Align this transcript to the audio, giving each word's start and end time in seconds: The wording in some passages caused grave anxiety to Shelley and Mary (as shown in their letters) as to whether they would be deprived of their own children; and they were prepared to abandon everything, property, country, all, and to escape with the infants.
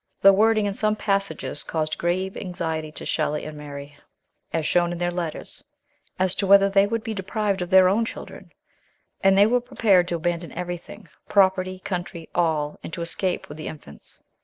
The 0.19 0.33
wording 0.33 0.65
in 0.65 0.73
some 0.73 0.95
passages 0.95 1.61
caused 1.61 1.99
grave 1.99 2.35
anxiety 2.35 2.91
to 2.93 3.05
Shelley 3.05 3.45
and 3.45 3.55
Mary 3.55 3.99
(as 4.51 4.65
shown 4.65 4.91
in 4.91 4.97
their 4.97 5.11
letters) 5.11 5.63
as 6.17 6.33
to 6.37 6.47
whether 6.47 6.67
they 6.69 6.87
would 6.87 7.03
be 7.03 7.13
deprived 7.13 7.61
of 7.61 7.69
their 7.69 7.87
own 7.87 8.03
children; 8.03 8.51
and 9.23 9.37
they 9.37 9.45
were 9.45 9.61
prepared 9.61 10.07
to 10.07 10.15
abandon 10.15 10.53
everything, 10.53 11.07
property, 11.29 11.77
country, 11.81 12.27
all, 12.33 12.79
and 12.83 12.91
to 12.93 13.03
escape 13.03 13.47
with 13.47 13.59
the 13.59 13.67
infants. 13.67 14.23